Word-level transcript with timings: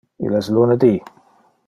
Il 0.27 0.37
es 0.39 0.49
lunedi 0.55 0.91